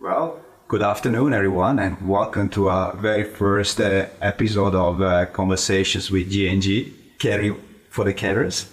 [0.00, 6.10] Well, good afternoon, everyone, and welcome to our very first uh, episode of uh, Conversations
[6.10, 8.66] with G&G, Caring for the Carers.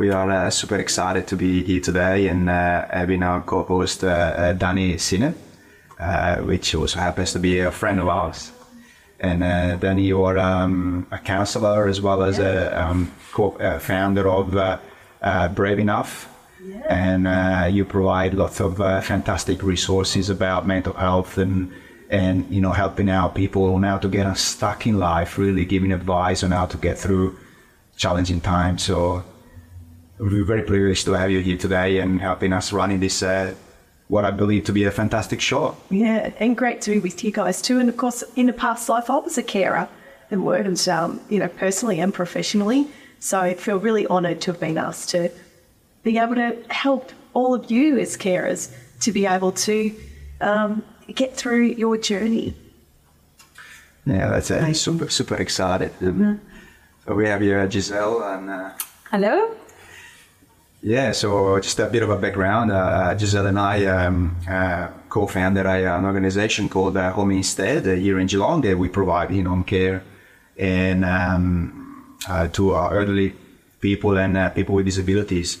[0.00, 4.08] We are uh, super excited to be here today and uh, having our co-host uh,
[4.08, 5.34] uh, Danny Sinnen,
[6.00, 8.50] uh, which also happens to be a friend of ours.
[9.20, 14.78] And uh, Danny, you're um, a counselor as well as a um, co-founder of uh,
[15.22, 16.28] uh, Brave Enough.
[16.88, 21.72] And uh, you provide lots of uh, fantastic resources about mental health and
[22.10, 25.92] and you know helping out people on how to get unstuck in life, really giving
[25.92, 27.38] advice on how to get through
[27.96, 28.82] challenging times.
[28.82, 29.24] So
[30.18, 33.54] we're very privileged to have you here today and helping us running this uh,
[34.08, 35.76] what I believe to be a fantastic show.
[35.90, 37.78] Yeah, and great to be with you guys too.
[37.78, 39.88] And of course, in a past life, I was a carer
[40.30, 42.88] and worked, um, you know, personally and professionally.
[43.20, 45.30] So I feel really honoured to have been asked to
[46.12, 46.50] be able to
[46.84, 47.04] help
[47.34, 48.62] all of you as carers
[49.04, 49.76] to be able to
[50.40, 50.82] um,
[51.20, 52.54] get through your journey.
[54.06, 55.92] Yeah, that's uh, super super excited.
[56.00, 56.40] Um,
[57.04, 58.50] So we have here Giselle and.
[58.50, 58.70] Uh,
[59.10, 59.34] Hello.
[60.82, 62.70] Yeah, so just a bit of a background.
[62.70, 68.20] Uh, Giselle and I um, uh, co-founded an organization called uh, Home Instead uh, here
[68.20, 68.62] in Geelong.
[68.62, 70.02] That we provide in-home care
[70.58, 73.32] and um, uh, to our elderly
[73.80, 75.58] people and uh, people with disabilities.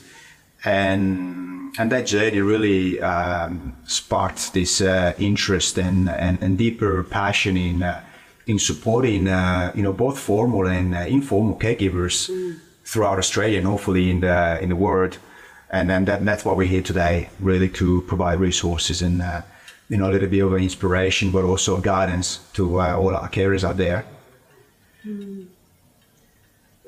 [0.64, 7.56] And and that journey really um, sparked this uh, interest and, and, and deeper passion
[7.56, 8.02] in uh,
[8.46, 12.30] in supporting uh, you know both formal and uh, informal caregivers
[12.84, 15.18] throughout Australia and hopefully in the in the world.
[15.70, 19.42] And then that, that's why we're here today, really to provide resources and uh,
[19.88, 23.64] you know a little bit of inspiration, but also guidance to uh, all our carers
[23.64, 24.04] out there.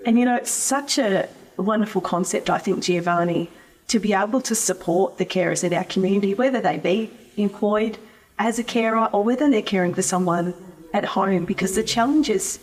[0.07, 3.51] And you know, it's such a wonderful concept, I think, Giovanni,
[3.91, 7.99] to be able to support the carers in our community, whether they be employed
[8.39, 10.55] as a carer or whether they're caring for someone
[10.95, 12.61] at home, because the challenges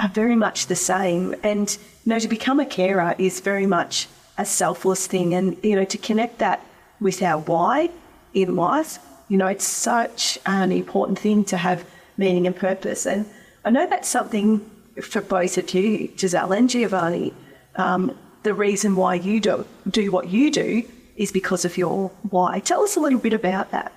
[0.00, 1.34] are very much the same.
[1.44, 1.70] And
[2.04, 5.84] you know, to become a carer is very much a selfless thing, and you know,
[5.84, 6.60] to connect that
[7.00, 7.90] with our why
[8.34, 8.98] in life,
[9.28, 11.84] you know, it's such an important thing to have
[12.16, 13.06] meaning and purpose.
[13.06, 13.26] And
[13.64, 14.68] I know that's something
[15.00, 17.32] for both of you, Giselle and Giovanni.
[17.76, 20.84] Um, the reason why you do, do what you do
[21.16, 22.60] is because of your why.
[22.60, 23.92] Tell us a little bit about that.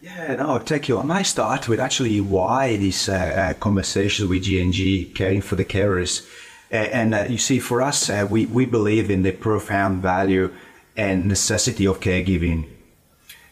[0.00, 0.98] Yeah, no, thank you.
[0.98, 5.64] I might start with actually why this uh, uh, conversation with G&G, caring for the
[5.64, 6.26] carers.
[6.72, 10.52] Uh, and you see, for us, uh, we, we believe in the profound value
[10.96, 12.68] and necessity of caregiving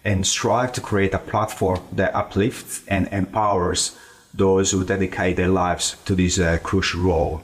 [0.05, 3.97] and strive to create a platform that uplifts and empowers
[4.35, 7.43] those who dedicate their lives to this uh, crucial role.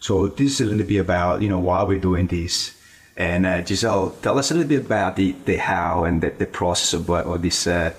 [0.00, 2.74] So this is a little bit about, you know, why we're doing this.
[3.16, 6.46] And uh, Giselle, tell us a little bit about the, the how and the, the
[6.46, 7.66] process of, what- of this.
[7.66, 7.92] Uh,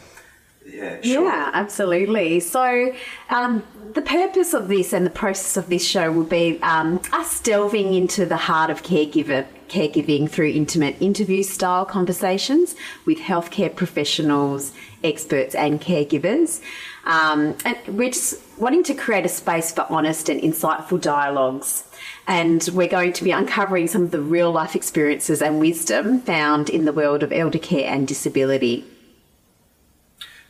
[0.66, 1.26] yeah, sure.
[1.26, 2.40] Yeah, absolutely.
[2.40, 2.94] So,
[3.30, 7.42] um, the purpose of this and the process of this show will be um, us
[7.42, 14.74] delving into the heart of caregiver caregiving through intimate interview style conversations with healthcare professionals,
[15.04, 16.60] experts, and caregivers.
[17.10, 21.84] Um, and we're just wanting to create a space for honest and insightful dialogues.
[22.28, 26.70] And we're going to be uncovering some of the real life experiences and wisdom found
[26.70, 28.86] in the world of elder care and disability.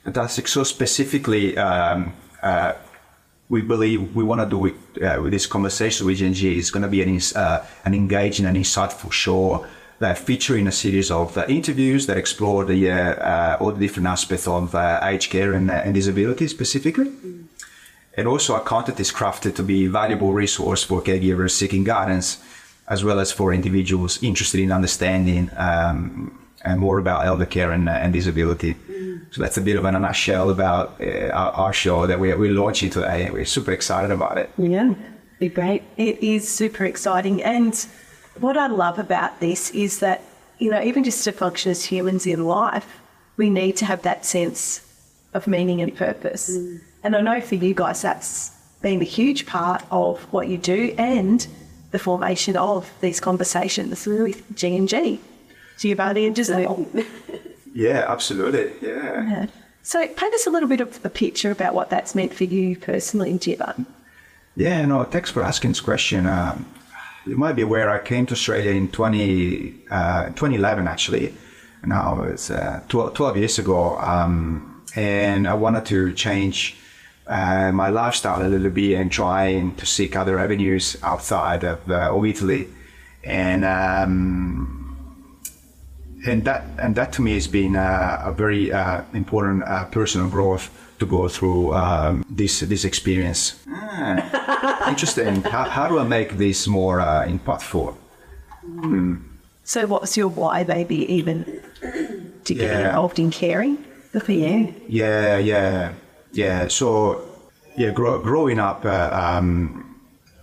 [0.03, 0.49] Fantastic.
[0.49, 2.11] So specifically, um,
[2.43, 2.73] uh,
[3.47, 6.83] we believe we want to do it uh, with this conversation with G&G is going
[6.83, 9.65] to be an, uh, an engaging and insightful show
[9.99, 14.07] that featuring a series of uh, interviews that explore the uh, uh, all the different
[14.07, 17.11] aspects of aged care and, and disability specifically.
[18.17, 22.43] And also, our content is crafted to be a valuable resource for caregivers seeking guidance,
[22.87, 27.87] as well as for individuals interested in understanding um, and more about elder care and,
[27.87, 28.75] uh, and disability.
[29.31, 32.51] So that's a bit of an nutshell about uh, our, our show that we're, we're
[32.51, 34.49] launching today, we're super excited about it.
[34.57, 34.95] Yeah,
[35.39, 35.83] be great.
[35.95, 37.43] It is super exciting.
[37.43, 37.73] And
[38.39, 40.21] what I love about this is that,
[40.57, 42.99] you know, even just to function as humans in life,
[43.37, 44.81] we need to have that sense
[45.33, 46.49] of meaning and purpose.
[47.03, 50.93] And I know for you guys, that's been a huge part of what you do
[50.97, 51.45] and
[51.91, 55.19] the formation of these conversations with G and G,
[55.77, 56.85] Giovanni and Giselle.
[57.73, 58.73] Yeah, absolutely.
[58.81, 59.29] Yeah.
[59.29, 59.45] Yeah.
[59.83, 62.77] So paint us a little bit of a picture about what that's meant for you
[62.77, 63.85] personally, Giovanni.
[64.55, 66.27] Yeah, no, thanks for asking this question.
[66.27, 66.65] Um,
[67.29, 71.33] you might be aware I came to Australia in 20, uh, 2011, actually.
[71.85, 73.97] Now it's uh, 12, 12 years ago.
[73.99, 76.75] Um, and I wanted to change
[77.27, 82.15] uh, my lifestyle a little bit and trying to seek other avenues outside of, uh,
[82.15, 82.67] of Italy.
[83.23, 84.75] And um,
[86.25, 90.69] and that and that to me has been uh, a very uh, important personal growth
[90.99, 93.55] to go through um, this this experience.
[93.67, 95.41] Ah, interesting.
[95.53, 97.95] how, how do I make this more uh, impactful?
[99.63, 101.45] So, what's your why, baby, even
[102.45, 102.87] to get Yeah.
[102.87, 103.77] involved in caring
[104.19, 104.73] for you?
[104.87, 105.93] Yeah, yeah,
[106.33, 106.67] yeah.
[106.67, 107.21] So,
[107.77, 109.95] yeah, grow, growing up uh, um,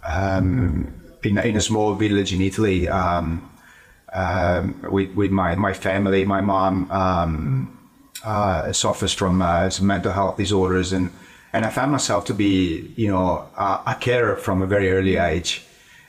[0.04, 0.86] um,
[1.22, 3.42] in, in a small village in Italy um,
[4.12, 7.75] um, with, with my, my family, my mom um,
[8.26, 11.10] uh, suffers from uh, some mental health disorders, and,
[11.52, 15.16] and I found myself to be, you know, a, a carer from a very early
[15.16, 15.62] age.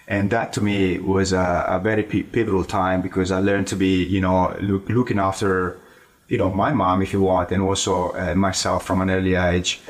[0.07, 3.75] And that to me was a, a very pi- pivotal time because I learned to
[3.75, 5.79] be, you know, look, looking after
[6.27, 9.81] you know my mom if you want and also uh, myself from an early age.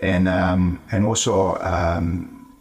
[0.00, 2.52] And um, and also um,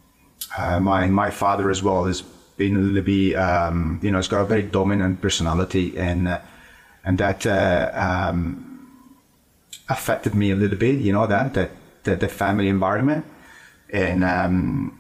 [0.58, 2.22] uh, my my father as well has
[2.58, 5.98] been a little bit um, you know he's got a very dominant personality.
[5.98, 6.40] And uh,
[7.04, 8.75] and that uh, um,
[9.90, 11.72] affected me a little bit you know that that,
[12.04, 13.26] that the family environment.
[13.92, 15.00] And um,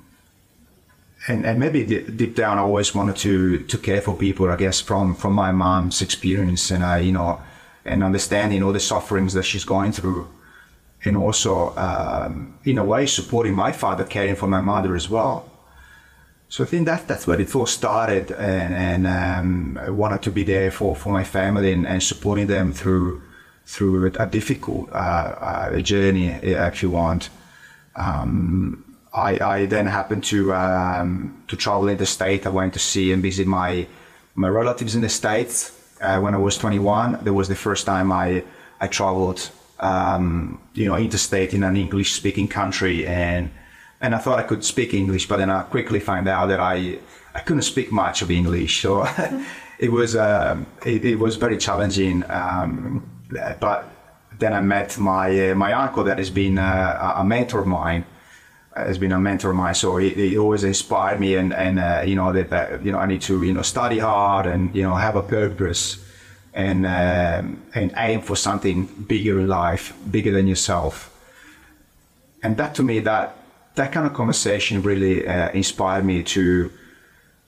[1.27, 4.79] and, and maybe deep down I always wanted to to care for people I guess
[4.79, 7.41] from from my mom's experience and I you know
[7.85, 10.27] and understanding all the sufferings that she's going through.
[11.03, 15.51] And also um, in a way supporting my father caring for my mother as well.
[16.49, 18.31] So I think that that's where it all started.
[18.31, 22.47] And, and um, I wanted to be there for, for my family and, and supporting
[22.47, 23.21] them through
[23.65, 27.29] through a difficult uh, uh, journey if you want
[27.95, 28.83] um,
[29.13, 32.45] I, I then happened to um, to travel in the state.
[32.45, 33.87] I went to see and visit my
[34.35, 35.71] my relatives in the states
[36.01, 37.23] uh, when I was 21.
[37.23, 38.43] That was the first time I
[38.81, 43.51] I traveled, um, you know, interstate in an English speaking country, and
[44.01, 46.99] and I thought I could speak English, but then I quickly found out that I
[47.33, 48.81] I couldn't speak much of English.
[48.81, 49.07] So
[49.79, 52.23] it was um, it, it was very challenging.
[52.29, 53.14] Um,
[53.59, 53.89] but
[54.37, 58.05] then I met my uh, my uncle that has been uh, a mentor of mine
[58.75, 59.73] has been a mentor of mine.
[59.73, 62.99] So he, he always inspired me, and and uh, you know that, that you know
[62.99, 66.03] I need to you know study hard and you know have a purpose
[66.53, 71.11] and um, and aim for something bigger in life, bigger than yourself.
[72.43, 73.37] And that to me that
[73.75, 76.71] that kind of conversation really uh, inspired me to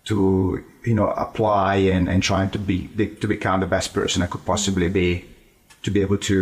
[0.05, 2.87] to you know apply and, and trying to be
[3.21, 5.25] to become the best person I could possibly be,
[5.87, 6.37] to be able to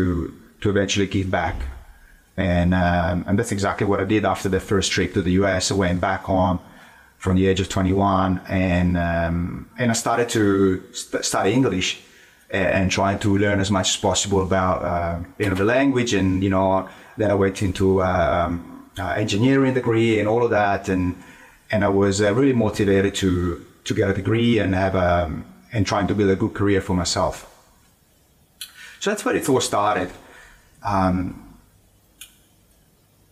[0.62, 1.58] to eventually give back
[2.38, 5.72] and um, and that's exactly what I did after the first trip to the US.
[5.72, 6.60] I went back home
[7.18, 12.02] from the age of 21, and um, and I started to st- study English
[12.50, 16.14] and, and trying to learn as much as possible about uh, you know the language,
[16.14, 20.90] and you know then I went into um, uh, engineering degree and all of that,
[20.90, 21.16] and
[21.72, 25.32] and I was uh, really motivated to to get a degree and have a
[25.72, 27.55] and trying to build a good career for myself.
[29.06, 30.10] So that's where it all started.
[30.84, 31.60] Um,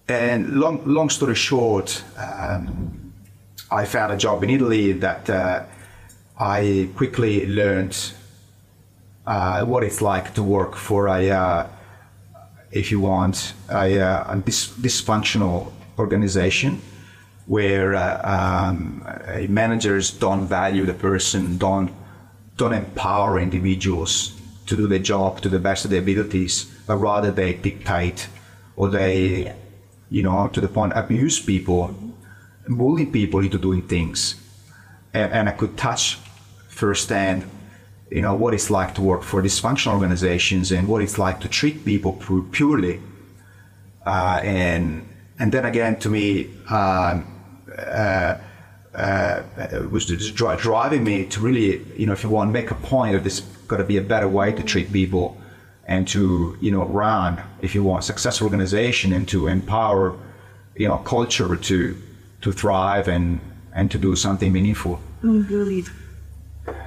[0.08, 3.12] and long, long story short, um,
[3.72, 5.64] I found a job in Italy that uh,
[6.40, 7.98] I quickly learned
[9.26, 11.68] uh, what it's like to work for a, uh,
[12.72, 16.84] if you want, a, uh, a dis- dysfunctional organization
[17.48, 19.04] where uh, um,
[19.50, 21.90] managers don't value the person, don't
[22.58, 27.32] don't empower individuals to do their job to the best of their abilities, but rather
[27.32, 28.28] they dictate
[28.76, 29.54] or they
[30.14, 31.96] you know, to the point abuse people,
[32.68, 34.36] bully people into doing things.
[35.12, 36.20] And, and I could touch
[36.68, 37.50] firsthand,
[38.12, 41.48] you know, what it's like to work for dysfunctional organizations and what it's like to
[41.48, 43.02] treat people pu- purely.
[44.06, 47.26] Uh, and and then again, to me, um,
[47.76, 48.38] uh,
[48.96, 49.42] uh,
[49.90, 53.24] was driving me to really, you know, if you want to make a point of
[53.24, 55.38] this, got to be a better way to treat people
[55.86, 60.18] and to you know run if you want successful organization and to empower
[60.78, 61.98] you know culture to
[62.40, 63.42] to thrive and
[63.74, 65.88] and to do something meaningful Brilliant.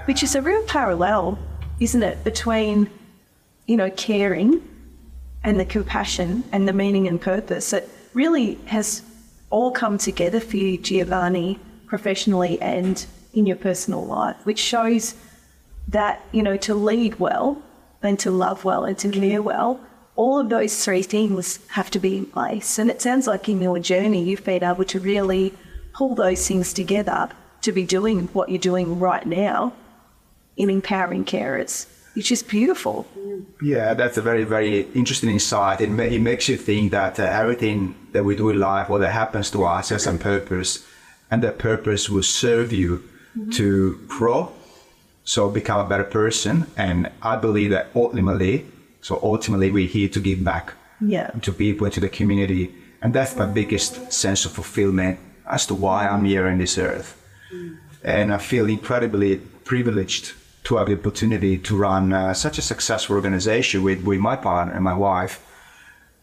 [0.05, 1.39] Which is a real parallel,
[1.81, 2.91] isn't it, between,
[3.67, 4.63] you know, caring
[5.43, 9.03] and the compassion and the meaning and purpose that really has
[9.49, 15.15] all come together for you, Giovanni, professionally and in your personal life, which shows
[15.89, 17.63] that, you know, to lead well
[18.03, 19.81] and to love well and to care well,
[20.17, 22.79] all of those three things have to be in place.
[22.79, 25.53] And it sounds like in your journey, you've been able to really
[25.93, 27.29] pull those things together
[27.63, 29.73] to be doing what you're doing right now
[30.57, 33.07] in empowering carers, which is beautiful.
[33.61, 37.23] yeah that's a very very interesting insight it, ma- it makes you think that uh,
[37.23, 40.87] everything that we do in life or that happens to us has some purpose
[41.31, 43.03] and that purpose will serve you
[43.53, 44.53] to grow
[45.25, 46.67] so become a better person.
[46.77, 48.65] And I believe that ultimately,
[49.03, 51.31] so ultimately, we're here to give back Yeah.
[51.43, 52.73] to people, to the community.
[53.03, 55.19] And that's my biggest sense of fulfillment
[55.51, 57.21] as to why I'm here on this earth.
[58.05, 60.33] And I feel incredibly privileged
[60.65, 64.75] to have the opportunity to run uh, such a successful organization with, with my partner
[64.75, 65.41] and my wife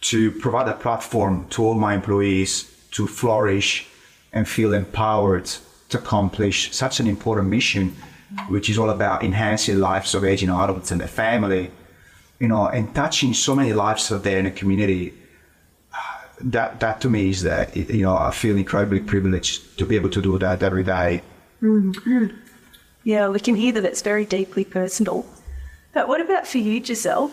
[0.02, 3.88] to provide a platform to all my employees to flourish
[4.34, 5.50] and feel empowered
[5.90, 7.96] to accomplish such an important mission,
[8.50, 11.72] which is all about enhancing lives of aging adults and their family,
[12.40, 15.14] you know, and touching so many lives out there in the community.
[16.42, 20.10] That, that to me is that, you know, I feel incredibly privileged to be able
[20.10, 21.22] to do that every day.
[23.04, 25.26] Yeah, we can hear that it's very deeply personal.
[25.94, 27.32] But what about for you, Giselle?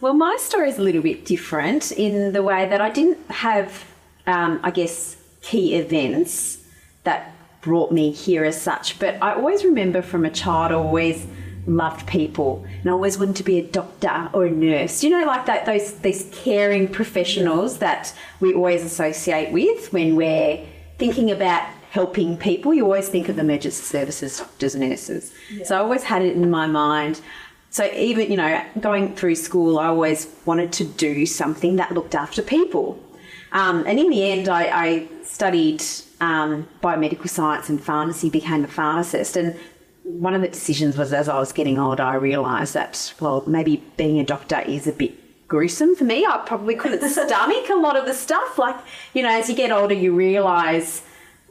[0.00, 3.84] Well, my story is a little bit different in the way that I didn't have,
[4.26, 6.58] um, I guess, key events
[7.04, 8.98] that brought me here as such.
[8.98, 11.26] But I always remember from a child, I always
[11.66, 15.02] loved people, and I always wanted to be a doctor or a nurse.
[15.02, 20.64] You know, like that those these caring professionals that we always associate with when we're
[20.98, 22.72] thinking about helping people.
[22.72, 25.32] You always think of emergency services, doctors, nurses.
[25.64, 27.20] So I always had it in my mind.
[27.70, 32.14] So even you know, going through school, I always wanted to do something that looked
[32.14, 32.98] after people.
[33.52, 35.82] Um, and in the end, I, I studied
[36.20, 39.36] um, biomedical science and pharmacy, became a pharmacist.
[39.36, 39.58] And
[40.04, 43.82] one of the decisions was as I was getting older, I realised that, well, maybe
[43.96, 46.24] being a doctor is a bit gruesome for me.
[46.24, 48.58] I probably couldn't stomach a lot of the stuff.
[48.58, 48.76] Like,
[49.14, 51.02] you know, as you get older, you realise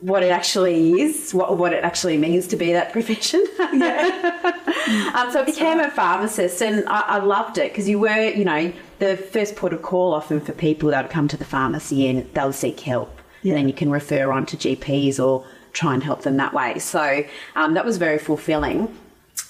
[0.01, 3.45] what it actually is, what, what it actually means to be that profession.
[3.59, 8.45] um, so I became a pharmacist and I, I loved it because you were, you
[8.45, 12.07] know, the first port of call often for people that would come to the pharmacy
[12.07, 13.19] and they'll seek help.
[13.41, 13.51] Yeah.
[13.51, 16.79] And then you can refer on to GPs or try and help them that way.
[16.79, 17.23] So
[17.55, 18.95] um, that was very fulfilling.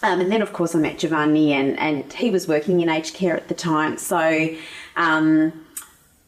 [0.02, 3.16] Um, and then, of course, I met Giovanni, and, and he was working in aged
[3.16, 3.98] care at the time.
[3.98, 4.56] So,
[4.96, 5.66] um,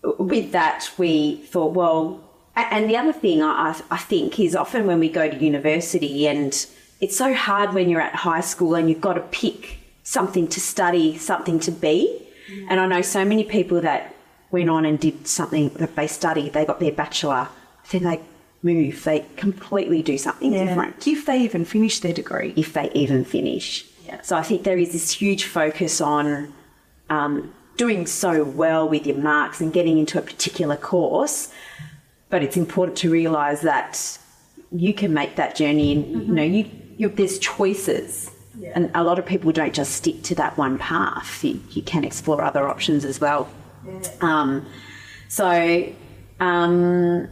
[0.04, 2.22] with that, we thought, well,
[2.56, 6.54] and the other thing I, I- think is often when we go to university, and
[7.00, 10.60] it's so hard when you're at high school and you've got to pick something to
[10.60, 12.22] study, something to be.
[12.70, 14.14] And I know so many people that
[14.52, 17.48] went on and did something that they studied, they got their bachelor,
[17.92, 18.20] then they
[18.62, 22.54] move, they completely do something different If they even finish their degree.
[22.58, 23.86] if they even finish.
[24.06, 24.20] Yeah.
[24.22, 26.54] So I think there is this huge focus on
[27.10, 31.52] um, doing so well with your marks and getting into a particular course.
[32.32, 34.18] But it's important to realise that
[34.72, 38.32] you can make that journey, and you know, you, you there's choices,
[38.74, 41.44] and a lot of people don't just stick to that one path.
[41.44, 43.48] You, you can explore other options as well.
[44.22, 44.66] Um,
[45.28, 45.94] so.
[46.40, 47.30] Um,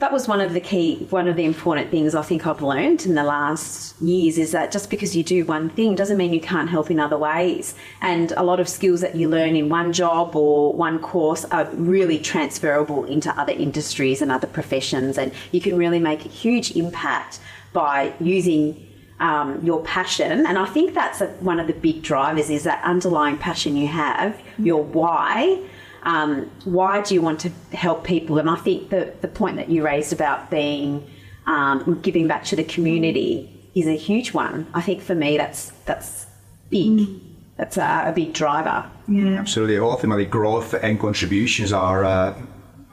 [0.00, 3.04] that was one of the key, one of the important things I think I've learned
[3.04, 6.40] in the last years is that just because you do one thing doesn't mean you
[6.40, 7.74] can't help in other ways.
[8.00, 11.66] And a lot of skills that you learn in one job or one course are
[11.74, 15.18] really transferable into other industries and other professions.
[15.18, 17.38] And you can really make a huge impact
[17.74, 18.86] by using
[19.20, 20.46] um, your passion.
[20.46, 23.88] And I think that's a, one of the big drivers is that underlying passion you
[23.88, 25.60] have, your why
[26.02, 28.38] um, why do you want to help people?
[28.38, 31.08] And I think the, the point that you raised about being
[31.46, 34.66] um, giving back to the community is a huge one.
[34.74, 36.26] I think for me, that's that's
[36.70, 37.08] big.
[37.56, 38.88] That's a, a big driver.
[39.08, 39.38] Yeah.
[39.38, 39.78] Absolutely.
[39.78, 42.34] Ultimately, growth and contributions are uh,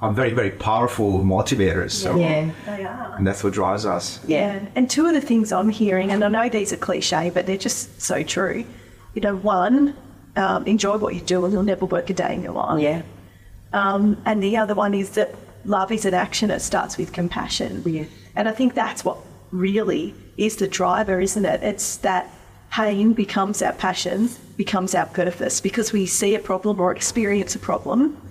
[0.01, 1.91] are very, very powerful motivators.
[1.91, 3.15] So, Yeah, They are.
[3.17, 4.19] and that's what drives us.
[4.27, 7.47] yeah, And two of the things I'm hearing, and I know these are cliche, but
[7.47, 8.63] they're just so true.
[9.15, 9.95] You know, one,
[10.37, 12.79] um, enjoy what you do and you'll never work a day in your life.
[12.79, 13.01] yeah,
[13.73, 16.51] Um, and the other one is that love is an action.
[16.51, 17.83] It starts with compassion.
[17.85, 18.05] Yeah.
[18.35, 19.17] And I think that's what
[19.51, 21.63] really is the driver, isn't it?
[21.63, 22.29] It's that
[22.71, 27.59] pain becomes our passion, becomes our purpose because we see a problem or experience a
[27.59, 28.21] problem.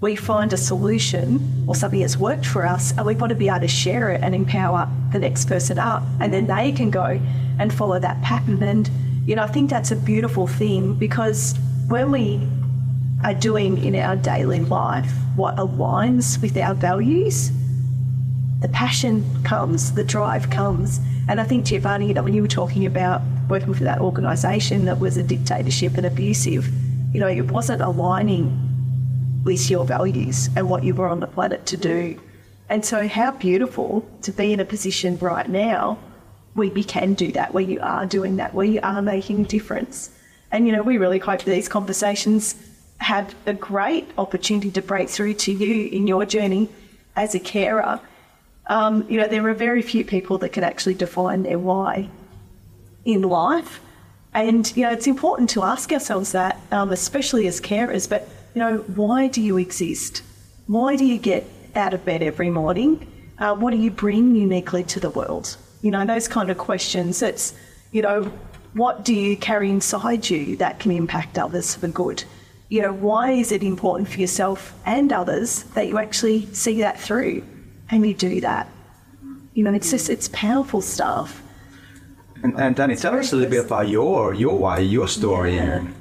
[0.00, 3.48] We find a solution or something that's worked for us, and we want to be
[3.48, 6.04] able to share it and empower the next person up.
[6.20, 7.20] And then they can go
[7.58, 8.62] and follow that pattern.
[8.62, 8.88] And,
[9.28, 11.54] you know, I think that's a beautiful thing because
[11.88, 12.40] when we
[13.22, 17.50] are doing in our daily life what aligns with our values,
[18.60, 20.98] the passion comes, the drive comes.
[21.28, 23.20] And I think, Giovanni, you know, when you were talking about
[23.50, 26.66] working for that organisation that was a dictatorship and abusive,
[27.12, 28.50] you know, it wasn't aligning
[29.44, 32.18] with your values and what you were on the planet to do.
[32.70, 35.98] And so, how beautiful to be in a position right now
[36.54, 39.44] where you can do that, where you are doing that, where you are making a
[39.44, 40.10] difference.
[40.50, 42.54] And, you know, we really hope these conversations
[42.98, 46.68] had a great opportunity to break through to you in your journey
[47.16, 48.00] as a carer.
[48.66, 52.08] Um, you know, there are very few people that can actually define their why
[53.04, 53.80] in life.
[54.34, 58.60] And, you know, it's important to ask ourselves that, um, especially as carers, but, you
[58.60, 60.22] know, why do you exist?
[60.66, 63.06] Why do you get out of bed every morning?
[63.38, 65.56] Uh, what do you bring uniquely to the world?
[65.82, 67.22] You know, those kind of questions.
[67.22, 67.54] It's,
[67.92, 68.24] you know,
[68.74, 72.24] what do you carry inside you that can impact others for good?
[72.68, 77.00] You know, why is it important for yourself and others that you actually see that
[77.00, 77.42] through
[77.90, 78.68] and you do that?
[79.54, 81.42] You know, it's just, it's powerful stuff.
[82.42, 85.78] And, and Danny, tell us a little bit about your your why, your story, Yeah.
[85.78, 85.94] and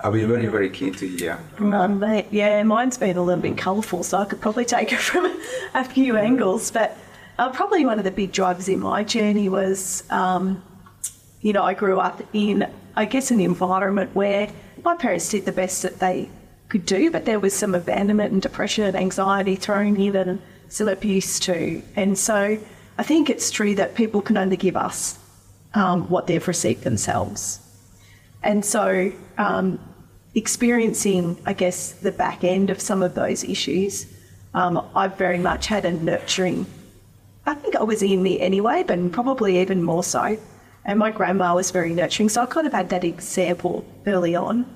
[0.00, 1.38] I'll be very very keen to hear.
[1.58, 5.26] Um, yeah, mine's been a little bit colourful, so I could probably take it from
[5.74, 6.72] a few angles.
[6.72, 6.96] But
[7.38, 10.62] uh, probably one of the big drivers in my journey was, um,
[11.40, 14.50] you know, I grew up in, I guess, an environment where
[14.84, 16.28] my parents did the best that they
[16.68, 20.88] could do, but there was some abandonment and depression and anxiety thrown in and some
[20.88, 21.82] abuse too.
[21.96, 22.58] And so
[22.98, 25.18] I think it's true that people can only give us
[25.74, 27.60] um, what they've received themselves.
[28.42, 29.78] And so, um,
[30.34, 34.06] experiencing, I guess, the back end of some of those issues,
[34.54, 36.66] um, I've very much had a nurturing.
[37.48, 40.36] I think I was in me anyway, but probably even more so.
[40.84, 44.66] And my grandma was very nurturing, so I kind of had that example early on.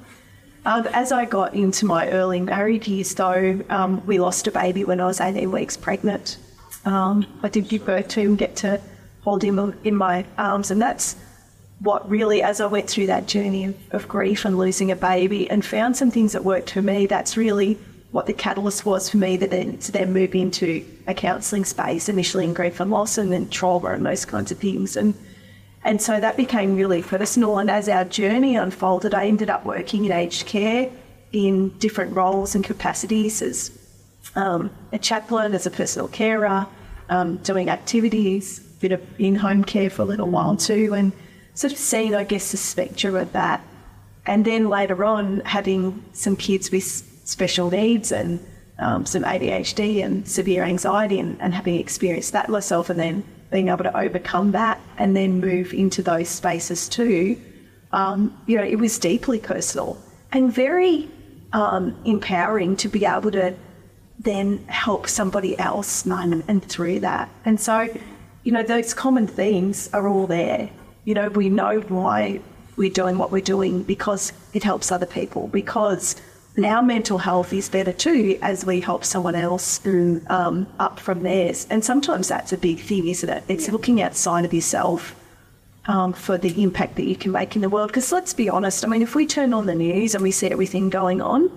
[0.65, 4.85] Um, as I got into my early married years, though, um, we lost a baby
[4.85, 6.39] when I was 18 weeks pregnant.
[6.87, 8.81] Um, I did give birth to and get to
[9.21, 11.17] hold him in my arms, and that's
[11.81, 15.63] what really, as I went through that journey of grief and losing a baby and
[15.63, 17.77] found some things that worked for me, that's really
[18.13, 22.09] what the catalyst was for me that then, to then move into a counselling space,
[22.09, 24.97] initially in grief and loss and then trauma and those kinds of things.
[24.97, 25.15] And
[25.85, 27.59] and so that became really personal.
[27.59, 30.91] And as our journey unfolded, I ended up working in aged care
[31.33, 33.77] in different roles and capacities as
[34.37, 36.67] um, a chaplain, as a personal carer,
[37.09, 41.13] um, doing activities, a bit of in home care for a little while too, and
[41.55, 43.65] sort of seeing, I guess, the spectrum of that.
[44.25, 46.85] And then later on, having some kids with
[47.25, 48.45] special needs and
[48.79, 53.69] um, some ADHD and severe anxiety, and, and having experienced that myself, and then being
[53.69, 57.39] able to overcome that and then move into those spaces too.
[57.93, 61.09] Um, you know, it was deeply personal and very
[61.53, 63.55] um, empowering to be able to
[64.19, 67.29] then help somebody else and, and through that.
[67.45, 67.89] And so,
[68.43, 70.71] you know, those common themes are all there.
[71.05, 72.41] You know, we know why
[72.77, 76.17] we're doing what we're doing because it helps other people, because
[76.59, 79.81] our mental health is better too as we help someone else
[80.29, 81.67] um, up from theirs.
[81.71, 83.43] And sometimes that's a big thing, isn't it?
[83.49, 85.15] It's looking outside of yourself
[85.87, 87.89] um, for the impact that you can make in the world.
[87.89, 90.49] Because let's be honest, I mean, if we turn on the news and we see
[90.49, 91.51] everything going on,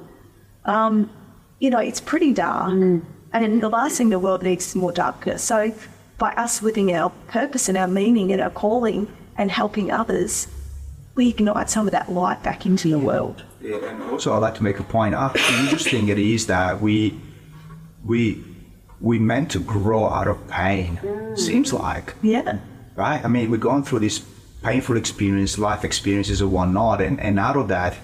[0.63, 1.09] um,
[1.59, 2.71] you know, it's pretty dark.
[2.71, 5.43] And the last thing the world needs is more darkness.
[5.43, 5.73] So
[6.17, 10.47] by us living our purpose and our meaning and our calling and helping others,
[11.15, 13.43] we ignite some of that light back into the world.
[13.61, 15.15] Yeah, and also, I'd like to make a point.
[15.15, 17.19] How interesting it is that we
[18.03, 18.43] we
[19.01, 20.99] we meant to grow out of pain.
[21.01, 21.37] Mm.
[21.37, 22.59] Seems like Yeah.
[22.95, 23.23] right?
[23.23, 24.23] I mean, we're going through this
[24.63, 27.95] painful experience, life experiences or whatnot, and, and out of that,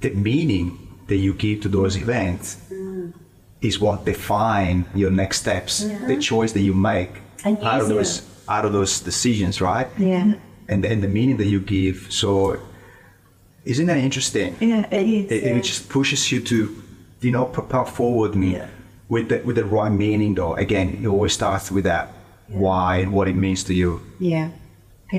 [0.00, 2.02] the meaning that you give to those mm.
[2.02, 3.12] events mm.
[3.60, 7.10] is what define your next steps, the choice that you make
[7.44, 9.88] out of those out of those decisions, right?
[9.98, 10.34] Yeah.
[10.70, 12.06] And and the meaning that you give.
[12.10, 12.30] So,
[13.64, 14.56] isn't that interesting?
[14.60, 15.30] Yeah, it is.
[15.32, 16.58] It, it just pushes you to,
[17.20, 18.68] you know, propel forward and Yeah.
[19.08, 20.34] with the with the right meaning.
[20.36, 22.04] Though, again, it always starts with that
[22.48, 24.48] why and what it means to you, Yeah.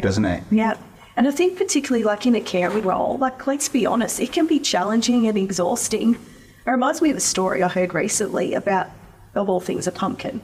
[0.01, 0.43] doesn't it?
[0.51, 0.75] Yeah.
[1.17, 4.47] And I think particularly like in a caring role, like let's be honest, it can
[4.47, 6.15] be challenging and exhausting.
[6.65, 8.87] It reminds me of a story I heard recently about,
[9.35, 10.39] of all things, a pumpkin.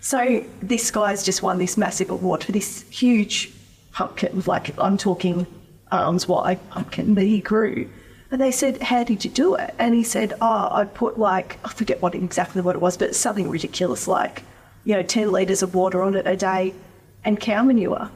[0.00, 3.50] So this guy's just won this massive award for this huge
[3.96, 5.46] pumpkin, was like I'm talking
[5.90, 7.88] arms wide pumpkin that he grew.
[8.30, 9.74] And they said, How did you do it?
[9.78, 13.14] And he said, Oh, I put like, I forget what exactly what it was, but
[13.16, 14.42] something ridiculous like,
[14.84, 16.74] you know, 10 litres of water on it a day
[17.24, 18.10] and cow manure.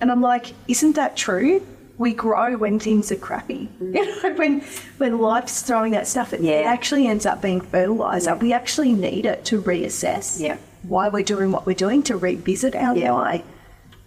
[0.00, 1.64] And I'm like, Isn't that true?
[1.98, 3.68] We grow when things are crappy.
[3.80, 4.62] You know, when
[4.96, 6.60] when life's throwing that stuff, it, yeah.
[6.60, 8.34] it actually ends up being fertilizer.
[8.34, 10.56] We actually need it to reassess Yeah.
[10.82, 13.12] why we're doing what we're doing, to revisit our Yeah.
[13.12, 13.44] why,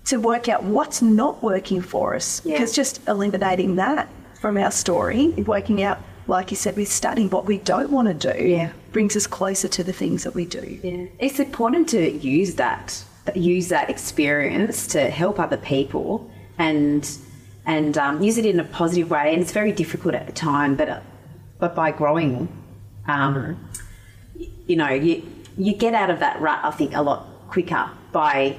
[0.06, 2.42] to work out what's not working for us.
[2.46, 2.54] Yeah.
[2.54, 4.10] Because just eliminating that
[4.42, 8.34] from our story, working out, like you said, with studying what we don't want to
[8.34, 8.72] do, Yeah.
[8.92, 10.80] brings us closer to the things that we do.
[10.84, 11.06] Yeah.
[11.20, 13.04] It's important to use that
[13.36, 17.10] use that experience to help other people and
[17.66, 19.32] and um, use it in a positive way.
[19.34, 21.02] And it's very difficult at the time, but
[21.60, 22.50] but by growing,
[23.08, 23.58] um,
[24.68, 25.24] you know, you
[25.58, 26.60] you get out of that rut.
[26.64, 28.58] I think a lot quicker by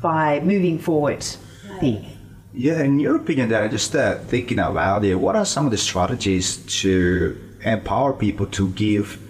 [0.00, 1.24] by moving forward.
[1.72, 2.06] I think.
[2.54, 5.70] Yeah, in your opinion, then, just uh, thinking out loud here, what are some of
[5.70, 9.20] the strategies to empower people to give,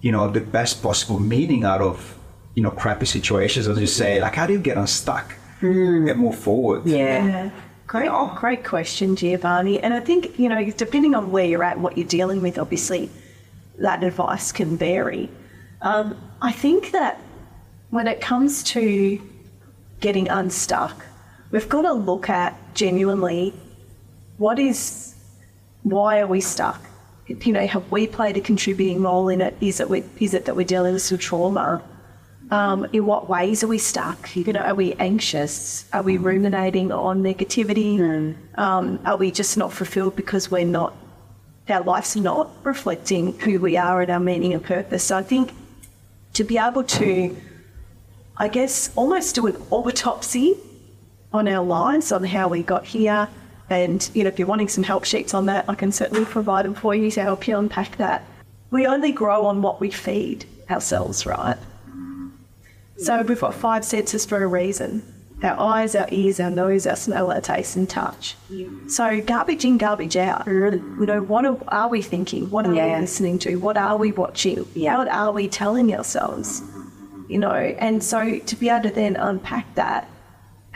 [0.00, 2.18] you know, the best possible meaning out of,
[2.54, 4.20] you know, crappy situations, as you say?
[4.22, 6.86] Like, how do you get unstuck and move forward?
[6.86, 7.26] Yeah.
[7.26, 7.50] Yeah.
[7.86, 9.78] Great, great question, Giovanni.
[9.80, 13.10] And I think, you know, depending on where you're at what you're dealing with, obviously,
[13.78, 15.28] that advice can vary.
[15.82, 17.20] Um, I think that
[17.90, 19.20] when it comes to
[20.00, 21.04] getting unstuck,
[21.50, 23.54] we've got to look at genuinely
[24.36, 25.14] what is,
[25.82, 26.80] why are we stuck?
[27.26, 29.56] You know, have we played a contributing role in it?
[29.60, 31.82] Is it, we, is it that we're dealing with some trauma?
[32.50, 34.36] Um, in what ways are we stuck?
[34.36, 35.88] You know, are we anxious?
[35.92, 38.36] Are we ruminating on negativity?
[38.58, 40.94] Um, are we just not fulfilled because we're not,
[41.68, 45.04] our life's not reflecting who we are and our meaning and purpose?
[45.04, 45.52] So I think
[46.34, 47.34] to be able to,
[48.36, 50.54] I guess, almost do an autopsy
[51.32, 53.28] on our lives, on how we got here.
[53.70, 56.64] And, you know, if you're wanting some help sheets on that, I can certainly provide
[56.64, 58.24] them for you to help you unpack that.
[58.70, 61.56] We only grow on what we feed ourselves, right?
[62.98, 65.02] So we've got five senses for a reason
[65.42, 68.34] our eyes, our ears, our nose, our smell, our taste, and touch.
[68.86, 70.46] So garbage in, garbage out.
[70.46, 72.48] You know, what are, are we thinking?
[72.50, 72.94] What are Yeah.
[72.94, 73.56] we listening to?
[73.56, 74.66] What are we watching?
[74.74, 74.96] Yeah.
[74.96, 76.62] What are we telling ourselves?
[77.34, 77.50] You know,
[77.86, 80.08] and so to be able to then unpack that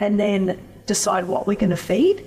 [0.01, 2.25] and then decide what we're going to feed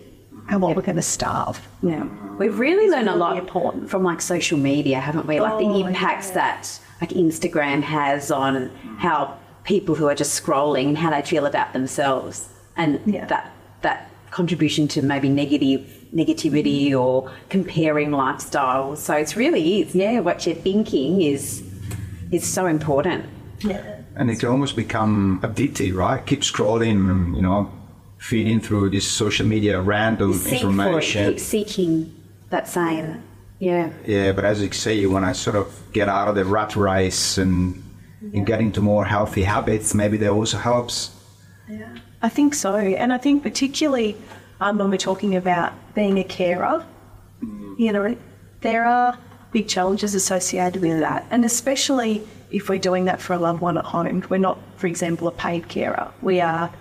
[0.48, 1.60] and what we're going to starve.
[1.84, 2.06] Yeah,
[2.40, 3.90] we've really learned a lot important.
[3.90, 5.42] from like social media, haven't we?
[5.42, 6.36] Like the Oh, impacts yeah.
[6.36, 11.46] that like Instagram has on how people who are just scrolling and how they feel
[11.46, 13.26] about themselves, and Yeah.
[13.26, 15.82] that that contribution to maybe negative
[16.16, 17.00] negativity mm-hmm.
[17.04, 18.98] or comparing lifestyles.
[19.00, 21.64] So it's really is yeah, what you're thinking is
[22.32, 23.26] is so important.
[23.60, 23.98] Yeah.
[24.16, 26.26] And it can almost become addictive, right?
[26.26, 27.72] Keep scrolling, and, you know,
[28.18, 31.30] feeding through this social media random Seek for it, information.
[31.32, 32.16] keep seeking
[32.50, 33.24] that same.
[33.60, 33.92] Yeah.
[34.06, 37.38] Yeah, but as you say, when I sort of get out of the rat race
[37.38, 37.84] and,
[38.34, 41.12] and get into more healthy habits, maybe that also helps.
[41.70, 42.76] Yeah, I think so.
[42.76, 44.18] And I think particularly
[44.60, 46.86] um, when we're talking about being a carer,
[47.78, 48.16] you know,
[48.62, 49.18] there are
[49.52, 51.26] big challenges associated with that.
[51.32, 54.24] And especially if we're doing that for a loved one at home.
[54.30, 56.12] We're not, for example, a paid carer.
[56.22, 56.72] We are,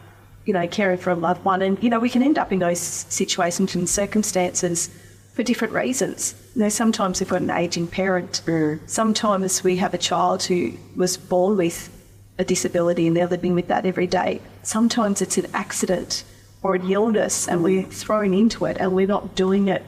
[0.45, 1.63] you know, caring for a loved one.
[1.63, 4.91] And, you know, we can end up in those situations and circumstances
[5.35, 6.35] for different reasons.
[6.55, 8.81] You know, sometimes we've got an aging parent, mm.
[8.89, 11.89] sometimes we have a child who was born with
[12.39, 14.41] a disability and they're living with that every day.
[14.63, 16.25] Sometimes it's an accident
[16.63, 19.83] or an illness and we're thrown into it and we're not doing it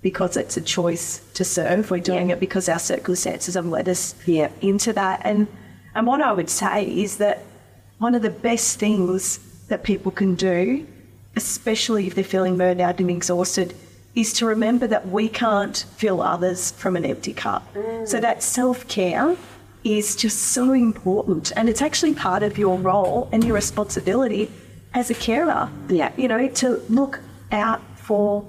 [0.00, 1.90] because it's a choice to serve.
[1.90, 4.50] We're doing it because our circumstances have led us Yeah.
[4.60, 5.20] into that.
[5.24, 5.48] And
[5.94, 7.42] and what I would say is that
[7.98, 10.86] one of the best things that people can do,
[11.34, 13.74] especially if they're feeling burned out and exhausted,
[14.14, 17.66] is to remember that we can't fill others from an empty cup.
[17.74, 18.20] So mm.
[18.20, 19.36] that self care
[19.84, 21.52] is just so important.
[21.56, 24.50] And it's actually part of your role and your responsibility
[24.94, 25.70] as a carer.
[25.88, 26.12] Yeah.
[26.16, 27.20] You know, to look
[27.52, 28.44] out for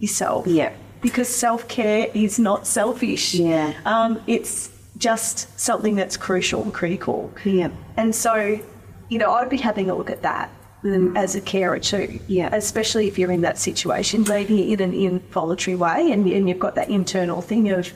[0.00, 0.46] yourself.
[0.46, 0.72] Yeah.
[1.00, 3.34] Because self care is not selfish.
[3.34, 3.74] Yeah.
[3.84, 7.32] Um, it's just something that's crucial and critical.
[7.44, 7.70] Yeah.
[7.96, 8.60] And so,
[9.08, 10.50] you know, I'd be having a look at that
[10.84, 12.20] um, as a carer too.
[12.26, 12.54] Yeah.
[12.54, 16.74] Especially if you're in that situation, maybe in an involuntary way and, and you've got
[16.74, 17.92] that internal thing of,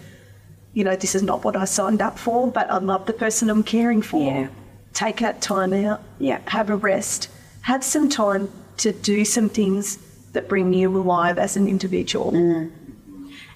[0.72, 3.50] you know, this is not what I signed up for, but I love the person
[3.50, 4.22] I'm caring for.
[4.22, 4.48] Yeah.
[4.92, 6.02] Take that time out.
[6.18, 6.40] Yeah.
[6.46, 7.28] Have a rest.
[7.62, 9.98] Have some time to do some things
[10.34, 12.32] that bring you alive as an individual.
[12.32, 12.70] Mm.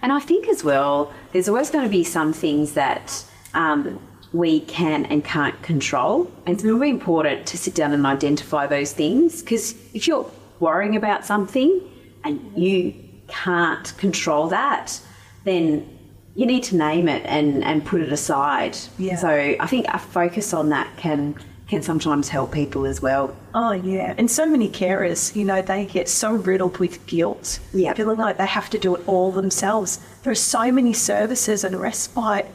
[0.00, 4.00] And I think as well, there's always going to be some things that um,
[4.32, 6.30] we can and can't control.
[6.46, 10.96] And it's really important to sit down and identify those things because if you're worrying
[10.96, 11.80] about something
[12.24, 12.94] and you
[13.28, 15.00] can't control that,
[15.44, 15.98] then
[16.34, 18.76] you need to name it and, and put it aside.
[18.98, 19.16] Yeah.
[19.16, 21.34] So I think a focus on that can
[21.68, 23.35] can sometimes help people as well.
[23.54, 27.92] Oh yeah, and so many carers, you know, they get so riddled with guilt, Yeah.
[27.92, 30.00] feeling like they have to do it all themselves.
[30.22, 32.46] There are so many services and respite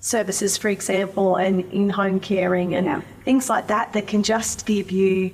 [0.00, 3.00] services, for example, and in-home caring and Yeah.
[3.24, 5.30] things like that that can just give you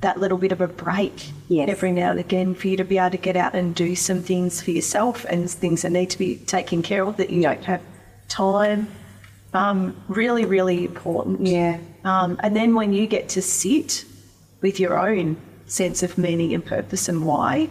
[0.00, 1.68] that little bit of a break Yes.
[1.68, 4.22] every now and again for you to be able to get out and do some
[4.22, 7.64] things for yourself and things that need to be taken care of that you don't
[7.64, 7.80] have
[8.28, 8.88] time.
[9.52, 11.46] Um, really, really important.
[11.46, 11.78] Yeah.
[12.04, 14.04] Um, and then when you get to sit
[14.60, 15.36] with your own
[15.66, 17.68] sense of meaning and purpose and why,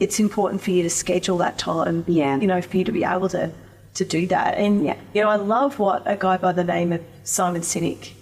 [0.00, 2.04] it's important for you to schedule that time.
[2.06, 2.36] Yeah.
[2.36, 3.50] You know, for you to be able to
[3.94, 4.56] to do that.
[4.58, 4.96] And Yeah.
[5.14, 8.12] you know, I love what a guy by the name of Simon Sinek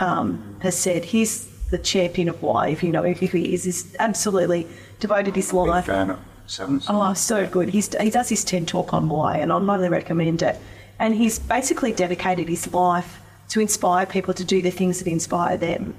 [0.00, 1.04] um, has said.
[1.04, 4.66] He's the champion of why, if you know who he is, is absolutely
[5.00, 5.86] devoted his Big life.
[5.86, 6.86] fan of Sevens.
[6.88, 7.68] Oh, so good.
[7.70, 10.56] He's, he does his TED talk on why, and I highly recommend it.
[10.98, 15.56] And he's basically dedicated his life to inspire people to do the things that inspire
[15.56, 15.94] them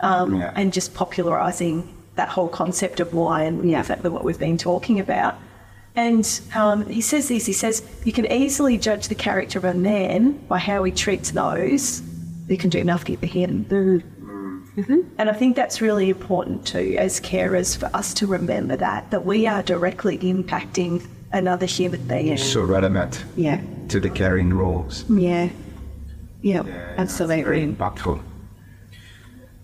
[0.00, 0.52] um, Yeah.
[0.56, 3.80] and just popularising that whole concept of why and Yeah.
[3.80, 5.34] exactly what we've been talking about.
[5.96, 9.74] And um, he says this he says, You can easily judge the character of a
[9.74, 12.02] man by how he treats those
[12.48, 13.66] who can do nothing for him.
[15.18, 19.24] And I think that's really important too, as carers, for us to remember that, that
[19.24, 22.36] we are directly impacting another human being.
[22.38, 23.60] So relevant Yeah.
[23.88, 25.04] to the caring roles.
[25.08, 25.48] Yeah.
[26.42, 26.62] Yeah.
[26.62, 27.66] Very absolutely.
[27.66, 28.20] impactful.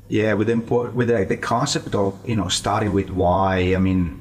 [0.09, 3.75] Yeah, with the import, with the, the concept of you know starting with why.
[3.75, 4.21] I mean,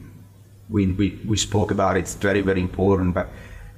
[0.69, 3.13] we we, we spoke about it, it's very very important.
[3.13, 3.27] But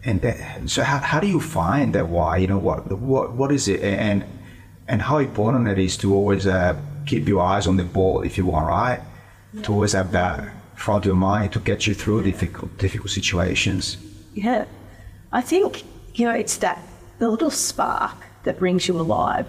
[0.04, 2.38] and that, so how, how do you find that why?
[2.38, 4.23] You know what what what is it and
[4.88, 6.75] and how important it is to always uh,
[7.08, 9.01] keep your eyes on the ball if you want, right?
[9.63, 10.43] To always have that
[10.75, 13.97] front of your mind to get you through difficult difficult situations.
[14.33, 14.65] Yeah.
[15.31, 15.83] I think,
[16.13, 16.79] you know, it's that
[17.19, 19.47] the little spark that brings you alive.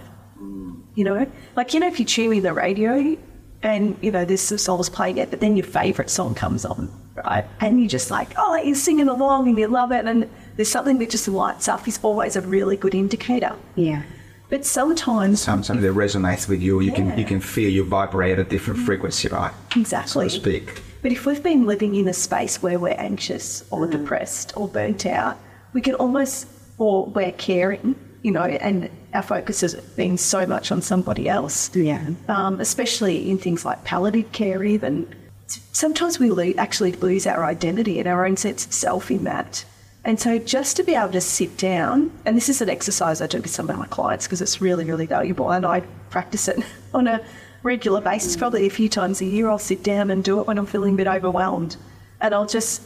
[0.95, 3.17] You know, like, you know, if you tune in the radio
[3.63, 6.91] and, you know, there's some songs playing it, but then your favourite song comes on,
[7.15, 7.45] right?
[7.61, 10.07] And you're just like, oh, you're singing along and you love it.
[10.07, 13.55] And there's something that just lights up is always a really good indicator.
[13.75, 14.05] Yeah.
[14.49, 16.81] But sometimes, Sometimes that resonates with you.
[16.81, 19.53] You can you can feel you vibrate at a different frequency, right?
[19.75, 20.29] So exactly.
[20.29, 20.83] to speak.
[21.07, 25.07] But if we've been living in a space where we're anxious or depressed or burnt
[25.07, 25.39] out,
[25.73, 30.73] we can almost, or we're caring, you know, and our focus has been so much
[30.73, 31.71] on somebody else.
[31.77, 32.09] Yeah.
[32.27, 35.07] Um, especially in things like palliative care, even.
[35.47, 39.65] Sometimes we lo- actually lose our identity and our own sense of self in that.
[40.05, 43.29] And so just to be able to sit down, and this is an exercise I
[43.29, 46.65] do with some of my clients because it's really, really valuable, and I practice it
[46.93, 47.25] on a
[47.67, 49.51] regular basis, probably a few times a year.
[49.51, 51.77] I'll sit down and do it when I'm feeling a bit overwhelmed,
[52.21, 52.81] and I'll just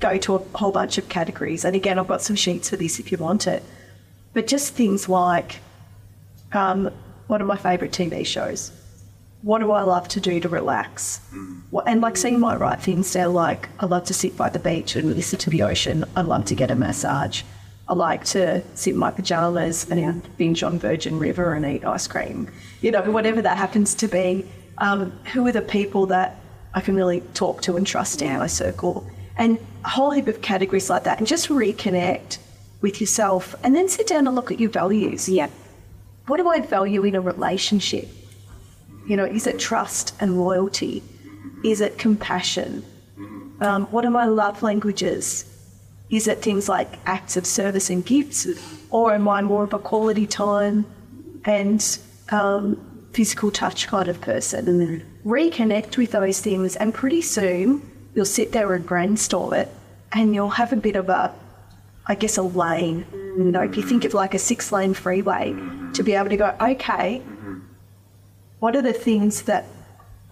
[0.00, 1.64] go to a whole bunch of categories.
[1.64, 3.62] And again, I've got some sheets for this if you want it.
[4.34, 5.60] But just things like
[6.52, 6.90] um,
[7.28, 8.72] what are my favourite TV shows?
[9.42, 11.20] What do I love to do to relax?
[11.70, 14.58] What, and like seeing my right things there, like I love to sit by the
[14.58, 16.04] beach and listen to the ocean.
[16.16, 17.42] I love to get a massage.
[17.88, 22.06] I like to sit in my pajamas and binge on Virgin River and eat ice
[22.06, 22.48] cream.
[22.80, 24.46] You know, whatever that happens to be.
[24.78, 26.36] Um, who are the people that
[26.72, 29.06] I can really talk to and trust in my circle?
[29.36, 31.18] And a whole heap of categories like that.
[31.18, 32.38] And just reconnect
[32.80, 35.48] with yourself and then sit down and look at your values Yeah.
[36.26, 38.08] what do I value in a relationship?
[39.06, 41.02] You know, is it trust and loyalty?
[41.64, 42.84] Is it compassion?
[43.60, 45.44] Um, what are my love languages?
[46.10, 48.46] Is it things like acts of service and gifts?
[48.90, 50.86] Or am I more of a quality time
[51.44, 51.98] and
[52.30, 54.68] um, physical touch kind of person?
[54.68, 59.68] And then reconnect with those things, and pretty soon you'll sit there and brainstorm it,
[60.12, 61.34] and you'll have a bit of a
[62.06, 63.06] I guess, a lane.
[63.12, 65.54] You know, if you think of like a six lane freeway,
[65.94, 67.22] to be able to go, okay,
[68.58, 69.64] what are the things that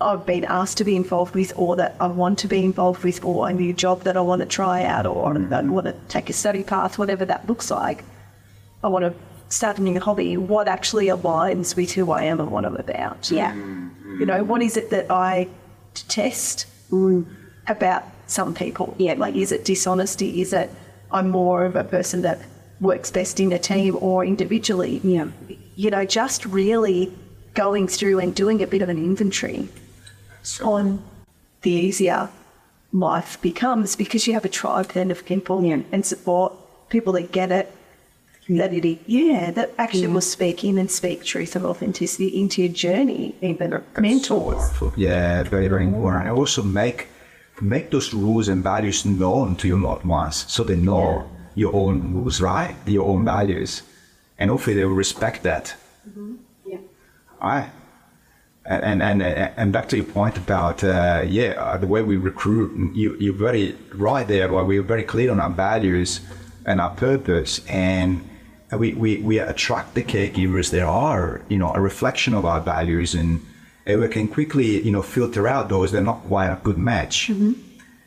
[0.03, 3.25] I've been asked to be involved with or that I want to be involved with
[3.25, 5.53] or a new job that I want to try out or mm-hmm.
[5.53, 8.05] I want to take a study path, whatever that looks like.
[8.85, 9.15] I want to
[9.49, 10.37] start a new hobby.
[10.37, 13.31] What actually aligns with who I am and what I'm about?
[13.31, 13.53] Yeah.
[13.53, 14.21] Mm-hmm.
[14.21, 15.49] You know, what is it that I
[15.95, 17.27] detest mm.
[17.69, 18.95] about some people?
[18.99, 19.15] Yeah.
[19.15, 20.41] Like, is it dishonesty?
[20.41, 20.71] Is it
[21.11, 22.41] I'm more of a person that
[22.81, 25.01] works best in a team or individually?
[25.05, 25.29] Yeah.
[25.77, 27.13] You know, just really
[27.55, 29.69] going through and doing a bit of an inventory
[30.63, 31.03] on
[31.63, 32.29] the easier
[32.93, 35.81] life becomes because you have a tribe then of people Yeah.
[35.93, 36.53] and support,
[36.89, 37.73] people that get it,
[38.49, 42.73] that it, yeah, that actually will speak in and speak truth and authenticity into your
[42.73, 44.55] journey, even mentors.
[44.57, 44.93] Powerful.
[44.97, 46.29] Yeah, very, very important.
[46.29, 47.09] And also make
[47.61, 52.13] make those rules and values known to your loved ones so they know your own
[52.15, 52.75] rules, right?
[52.87, 53.83] Your own values.
[54.39, 55.75] And hopefully they will respect that.
[56.09, 56.35] Mm-hmm.
[56.67, 56.79] Yeah.
[57.41, 57.71] Right.
[58.65, 62.95] And, and, and, back to your point about, uh, yeah, uh, the way we recruit,
[62.95, 64.53] you, you're very right there.
[64.53, 66.21] We're very clear on our values
[66.65, 67.61] and our purpose.
[67.67, 68.29] And
[68.71, 73.15] we, we, we attract the caregivers that are, you know, a reflection of our values.
[73.15, 73.45] And,
[73.85, 76.79] and we can quickly, you know, filter out those that are not quite a good
[76.79, 77.31] match.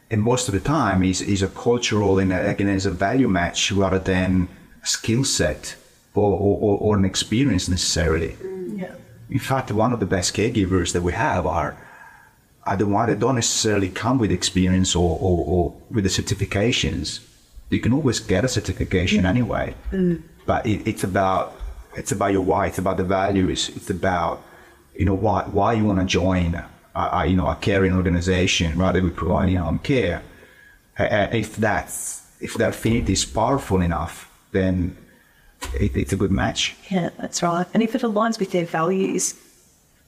[0.09, 3.27] And most of the time is, is a cultural and a, again, is a value
[3.27, 4.47] match rather than
[4.81, 5.75] a skill set
[6.13, 8.37] or, or, or an experience necessarily.
[8.73, 8.95] Yeah.
[9.29, 11.77] In fact, one of the best caregivers that we have are,
[12.63, 17.25] are the ones that don't necessarily come with experience or, or, or with the certifications.
[17.69, 19.75] You can always get a certification anyway,
[20.45, 21.55] but it, it's about
[21.95, 22.67] it's about your why.
[22.67, 23.69] It's about the values.
[23.69, 24.43] It's about
[24.95, 28.77] you know, why why you want to join, a, a, you know, a caring organization
[28.77, 30.21] rather than providing home care.
[30.97, 34.95] Uh, if that's if that affinity is powerful enough, then
[35.73, 36.75] it's a good match.
[36.89, 37.65] Yeah, that's right.
[37.73, 39.35] And if it aligns with their values,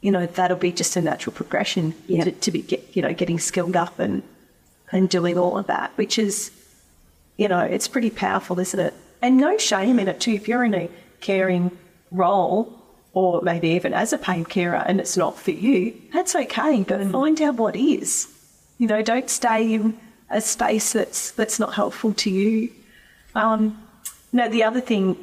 [0.01, 2.25] you know, that'll be just a natural progression Yeah.
[2.25, 4.23] to, to be, get, you know, getting skilled up and,
[4.91, 6.51] and doing all of that, which is,
[7.37, 8.93] you know, it's pretty powerful, isn't it?
[9.21, 10.31] And no shame in it too.
[10.33, 10.89] If you're in a
[11.21, 11.71] caring
[12.11, 12.73] role
[13.13, 16.83] or maybe even as a paid carer and it's not for you, that's okay.
[16.83, 18.27] But find out what is.
[18.77, 19.97] You know, don't stay in
[20.29, 22.69] a space that's that's not helpful to you.
[23.33, 23.81] Um,
[24.31, 25.17] no, the other thing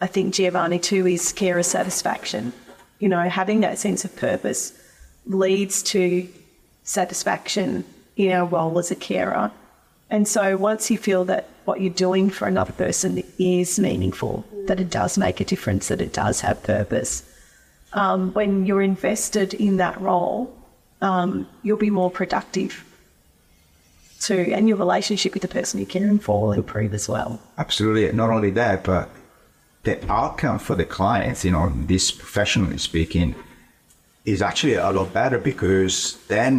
[0.00, 2.52] I think Giovanni too is carer satisfaction.
[2.98, 4.72] You know, having that sense of purpose
[5.26, 6.28] leads to
[6.84, 7.84] satisfaction
[8.16, 9.50] in our role as a carer.
[10.08, 14.80] And so once you feel that what you're doing for another person is meaningful, that
[14.80, 17.24] it does make a difference, that it does have purpose,
[17.92, 20.54] um, when you're invested in that role,
[21.02, 22.84] um, you'll be more productive
[24.20, 27.40] too, and your relationship with the person you're caring for will improve as well.
[27.58, 28.10] Absolutely.
[28.12, 29.10] Not only that, but
[29.86, 33.34] the outcome for the clients, you know, this professionally speaking,
[34.32, 36.54] is actually a lot better because then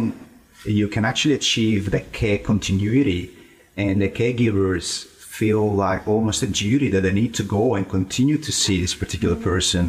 [0.64, 3.30] you can actually achieve the care continuity
[3.76, 5.04] and the caregivers
[5.38, 8.94] feel like almost a duty that they need to go and continue to see this
[9.02, 9.84] particular person.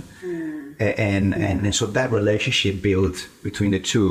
[0.80, 4.10] A- And, and, and so that relationship built between the two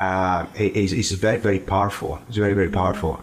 [0.00, 2.12] uh, is, is very, very powerful.
[2.28, 3.14] It's very, very powerful.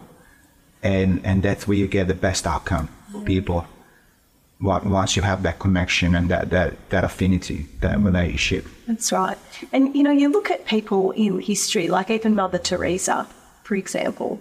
[0.84, 3.60] And and that's where you get the best outcome for people
[4.62, 9.38] once you have that connection and that that, that affinity that relationship That's right.
[9.74, 13.28] And you know, you look at people in history, like even Mother Teresa,
[13.64, 14.40] for example,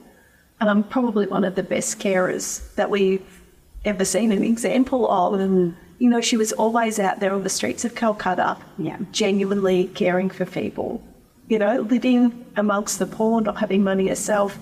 [0.60, 3.40] um, probably one of the best carers that we've
[3.84, 5.34] ever seen an example of.
[5.40, 8.98] And you know, she was always out there on the streets of Calcutta, Yeah.
[9.12, 11.02] genuinely caring for people.
[11.48, 14.58] You know, living amongst the poor, not having money herself,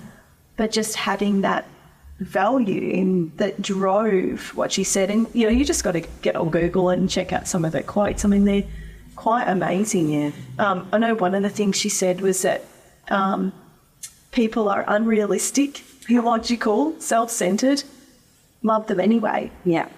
[0.56, 1.64] but just having that
[2.18, 5.10] value in that drove what she said.
[5.10, 7.72] And you know, you just got to get on Google and check out some of
[7.72, 8.24] the quotes.
[8.24, 8.64] I mean, they're
[9.16, 10.10] quite amazing.
[10.10, 10.30] Yeah.
[10.58, 12.64] Um, I know one of the things she said was that
[13.08, 13.52] um,
[14.32, 17.84] people are unrealistic, illogical, self-centered.
[18.62, 19.88] Love them anyway, Yeah.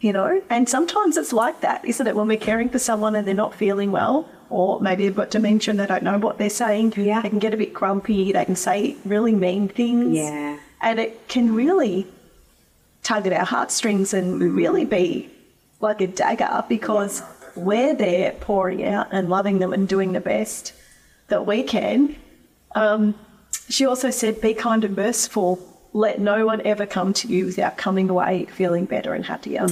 [0.00, 0.42] you know.
[0.50, 2.16] And sometimes it's like that, isn't it?
[2.16, 5.70] When we're caring for someone and they're not feeling well, or maybe they've got dementia
[5.70, 6.94] and they don't know what they're saying.
[6.96, 7.22] Yeah.
[7.22, 8.32] They can get a bit grumpy.
[8.32, 10.16] They can say really mean things.
[10.16, 10.58] Yeah.
[10.80, 12.06] And it can really
[13.02, 15.30] tug at our heartstrings and really be
[15.80, 17.22] like a dagger because
[17.54, 20.72] we're there pouring out and loving them and doing the best
[21.28, 22.16] that we can.
[22.74, 23.14] Um,
[23.68, 25.58] she also said, be kind and merciful.
[25.92, 29.66] Let no one ever come to you without coming away feeling better and happier.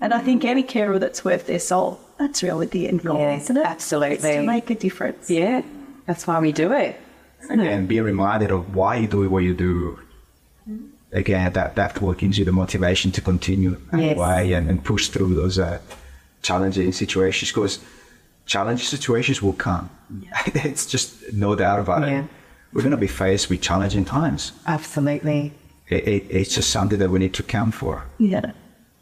[0.00, 3.36] And I think any carer that's worth their soul, that's really the end goal, Yeah,
[3.36, 3.64] isn't it?
[3.64, 4.14] absolutely.
[4.14, 5.30] It's to make a difference.
[5.30, 5.62] Yeah.
[6.06, 7.00] That's why we do it.
[7.48, 10.00] and be reminded of why you do what you do
[11.12, 13.92] again that that what gives you the motivation to continue Yes.
[13.92, 15.78] anyway and, and push through those uh,
[16.42, 17.78] challenging situations because
[18.46, 19.88] challenging situations will come
[20.46, 22.20] it's just no doubt about Yeah.
[22.20, 22.24] it
[22.72, 25.52] we're going to be faced with challenging times Absolutely.
[25.88, 28.52] it, it, it's just something that we need to count for Yeah,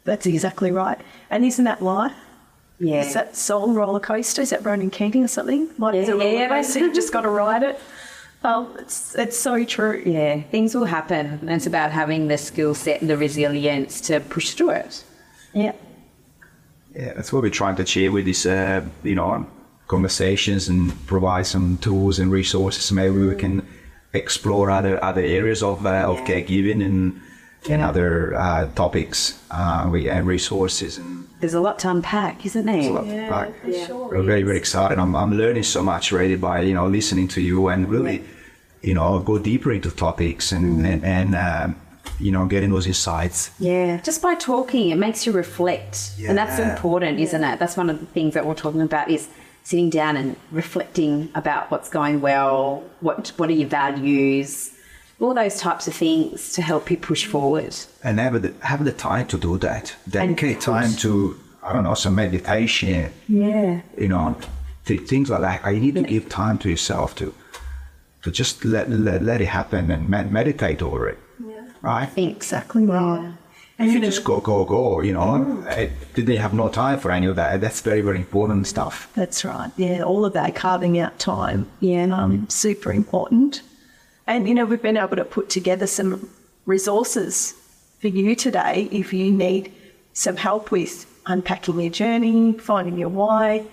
[0.03, 0.99] that's exactly right.
[1.29, 2.11] And isn't that life?
[2.79, 3.01] Yeah.
[3.01, 4.41] Is that soul roller coaster?
[4.41, 5.69] Is that Ronan Keating or something?
[5.79, 6.47] Life is a Yeah, roller yeah.
[6.49, 6.79] coaster.
[6.79, 7.79] You just got to ride it.
[8.43, 10.03] Um, it's it's so true.
[10.05, 11.25] Yeah, things will happen.
[11.41, 15.03] And it's about having the skill set and the resilience to push through it.
[15.53, 15.73] Yeah.
[16.93, 19.47] Yeah, that's what we're trying to achieve with these, uh, you know,
[19.87, 22.91] conversations and provide some tools and resources.
[22.91, 23.65] Maybe we can
[24.13, 27.21] explore other other areas of uh, of caregiving and
[27.69, 30.97] and other uh, topics uh, we, and resources.
[30.97, 32.89] And There's a lot to unpack, isn't there?
[32.89, 33.49] a lot to pack.
[33.89, 34.99] We're very very excited.
[34.99, 38.23] I'm I'm learning so much already by you know listening to you and really,
[38.81, 41.75] you know, go deeper into topics and and, and um,
[42.19, 43.51] you know getting those insights.
[43.59, 46.73] Yeah, just by talking, it makes you reflect, and that's Yeah.
[46.73, 47.59] important, isn't it?
[47.59, 49.27] That's one of the things that we're talking about is
[49.63, 54.71] sitting down and reflecting about what's going well, what what are your values,
[55.23, 57.73] all those types of things to help you push forward.
[58.03, 59.95] and have the have the time to do that.
[60.09, 63.09] Dedicate time to I don't know some meditation.
[63.29, 64.35] Yeah, You know,
[64.85, 65.73] th- things like that.
[65.73, 67.33] You need to give time to yourself to
[68.23, 71.19] to just let let, let it happen and med- meditate over it.
[71.81, 72.09] Right.
[72.15, 73.33] think Exactly right.
[73.79, 77.27] And you just go go go, you know, eh, they have no time for any
[77.27, 77.61] of that.
[77.61, 78.95] That's very very important stuff.
[79.15, 79.71] That's right.
[79.77, 81.65] Yeah, all of that carving out time.
[81.79, 82.15] Yeah.
[82.17, 83.61] Um, super important.
[84.27, 86.29] And you know, we've been able to put together some
[86.65, 87.53] resources
[87.99, 89.71] for you today if you need
[90.13, 93.65] some help with unpacking your journey, finding your why,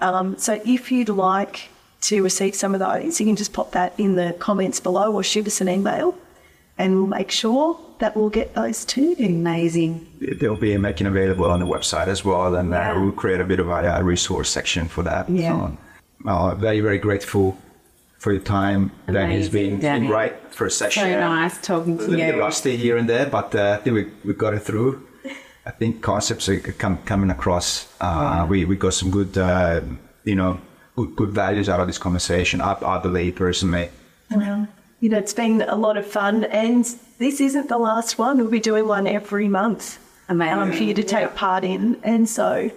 [0.00, 1.68] Um, so if you'd like
[2.02, 5.22] to receive some of those, you can just pop that in the comments below or
[5.22, 6.14] shoot us an email
[6.78, 9.16] and we'll make sure that we'll get those too.
[9.18, 10.06] Amazing.
[10.20, 13.58] They'll be making available on the website as well, and uh, we'll create a bit
[13.58, 15.30] of a, uh resource section for that.
[15.30, 15.70] Yeah.
[15.70, 15.78] So,
[16.26, 17.56] uh, very, very grateful
[18.26, 18.90] for your time.
[19.06, 20.06] That has been, Amazing, Danny.
[20.08, 21.04] great for a session.
[21.04, 22.40] So nice talking A to you.
[22.40, 25.06] rusty here and there, but uh, I think we, we got it through.
[25.64, 27.86] I think concepts are come, coming across.
[28.00, 29.80] Uh, we, we got some good, uh,
[30.24, 30.60] you know,
[30.96, 32.60] good, good values out of this conversation.
[32.60, 33.90] I, I believe personally.
[34.34, 34.66] Well,
[34.98, 36.84] you know, it's been a lot of fun, and
[37.18, 38.38] this isn't the last one.
[38.38, 42.00] We'll be doing one every month um, for you to take part in.
[42.02, 42.72] And so